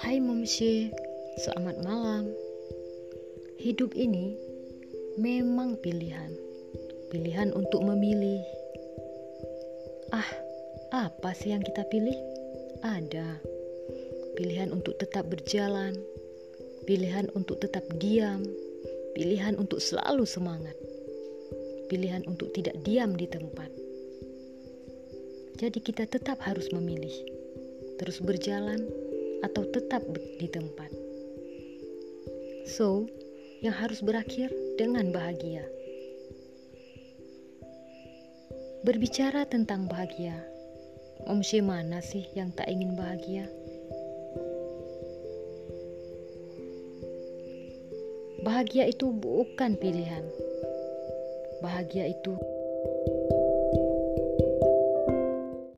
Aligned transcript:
Hai 0.00 0.16
Momshe, 0.16 0.88
selamat 1.44 1.84
malam. 1.84 2.24
Hidup 3.60 3.92
ini 3.92 4.32
memang 5.20 5.76
pilihan. 5.84 6.32
Pilihan 7.12 7.52
untuk 7.52 7.84
memilih. 7.84 8.40
Ah, 10.08 10.24
apa 11.04 11.36
sih 11.36 11.52
yang 11.52 11.60
kita 11.60 11.84
pilih? 11.92 12.16
Ada. 12.80 13.44
Pilihan 14.40 14.72
untuk 14.72 14.96
tetap 14.96 15.28
berjalan, 15.28 15.92
pilihan 16.88 17.28
untuk 17.36 17.60
tetap 17.60 17.84
diam, 18.00 18.40
pilihan 19.12 19.52
untuk 19.60 19.84
selalu 19.84 20.24
semangat, 20.24 20.80
pilihan 21.92 22.24
untuk 22.24 22.56
tidak 22.56 22.72
diam 22.88 23.12
di 23.20 23.28
tempat. 23.28 23.68
Jadi 25.60 25.76
kita 25.84 26.08
tetap 26.08 26.40
harus 26.40 26.72
memilih, 26.72 27.12
terus 28.00 28.16
berjalan 28.24 28.88
atau 29.44 29.64
tetap 29.68 30.04
di 30.40 30.48
tempat. 30.48 30.90
So, 32.68 33.08
yang 33.60 33.76
harus 33.76 34.00
berakhir 34.00 34.52
dengan 34.80 35.12
bahagia. 35.12 35.64
Berbicara 38.80 39.44
tentang 39.44 39.84
bahagia, 39.84 40.40
Om 41.28 41.44
She 41.44 41.60
mana 41.60 42.00
sih 42.00 42.24
yang 42.32 42.48
tak 42.56 42.72
ingin 42.72 42.96
bahagia? 42.96 43.44
Bahagia 48.40 48.88
itu 48.88 49.12
bukan 49.12 49.76
pilihan. 49.76 50.24
Bahagia 51.60 52.08
itu 52.08 52.40